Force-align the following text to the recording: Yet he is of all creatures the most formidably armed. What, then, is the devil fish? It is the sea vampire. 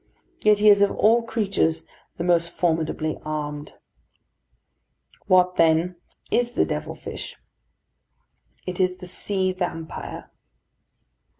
Yet 0.43 0.57
he 0.57 0.67
is 0.67 0.81
of 0.81 0.89
all 0.89 1.21
creatures 1.21 1.85
the 2.17 2.23
most 2.23 2.49
formidably 2.49 3.19
armed. 3.23 3.73
What, 5.27 5.57
then, 5.57 5.95
is 6.31 6.53
the 6.53 6.65
devil 6.65 6.95
fish? 6.95 7.35
It 8.65 8.79
is 8.79 8.97
the 8.97 9.05
sea 9.05 9.53
vampire. 9.53 10.31